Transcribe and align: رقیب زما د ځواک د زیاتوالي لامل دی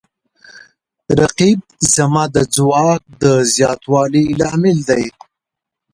رقیب 1.19 1.59
زما 1.95 2.23
د 2.35 2.37
ځواک 2.55 3.01
د 3.21 3.23
زیاتوالي 3.55 4.25
لامل 4.39 4.77
دی 4.89 5.05